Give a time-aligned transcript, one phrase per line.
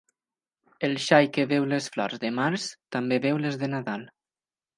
[0.87, 2.65] El xai que veu les flors de març,
[2.97, 4.09] també veu les de Nadal.